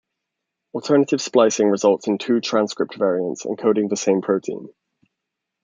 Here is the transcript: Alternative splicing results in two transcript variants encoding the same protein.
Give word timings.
Alternative 0.73 1.21
splicing 1.21 1.69
results 1.69 2.07
in 2.07 2.17
two 2.17 2.41
transcript 2.41 2.95
variants 2.95 3.45
encoding 3.45 3.87
the 3.87 3.95
same 3.95 4.23
protein. 4.23 4.67